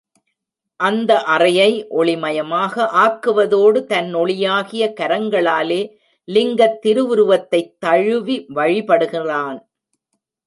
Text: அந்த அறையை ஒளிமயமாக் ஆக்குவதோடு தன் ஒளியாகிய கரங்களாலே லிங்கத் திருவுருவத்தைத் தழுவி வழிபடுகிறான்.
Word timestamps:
அந்த 0.79 1.23
அறையை 1.23 1.87
ஒளிமயமாக் 1.89 2.79
ஆக்குவதோடு 3.03 3.85
தன் 3.85 4.15
ஒளியாகிய 4.15 4.87
கரங்களாலே 5.01 5.81
லிங்கத் 6.27 6.79
திருவுருவத்தைத் 6.85 7.75
தழுவி 7.79 8.45
வழிபடுகிறான். 8.55 9.59